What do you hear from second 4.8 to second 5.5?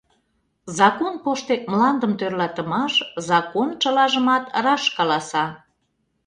каласа.